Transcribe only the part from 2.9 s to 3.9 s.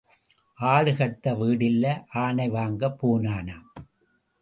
போனானாம்.